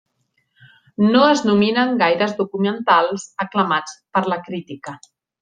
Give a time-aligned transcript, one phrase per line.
[1.15, 4.97] No es nominen gaires documentals aclamats per la crítica.